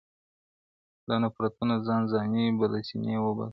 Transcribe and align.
دا 1.07 1.15
نفرتونه 1.23 1.75
ځان 1.85 2.01
ځانۍ 2.11 2.45
به 2.57 2.65
له 2.71 2.79
سینې 2.87 3.15
و 3.19 3.25
باسو- 3.37 3.49